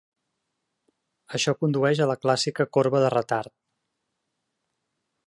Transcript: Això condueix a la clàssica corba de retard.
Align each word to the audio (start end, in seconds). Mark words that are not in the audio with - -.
Això 1.37 1.53
condueix 1.59 2.01
a 2.05 2.07
la 2.13 2.17
clàssica 2.23 2.67
corba 2.79 3.05
de 3.05 3.15
retard. 3.15 3.55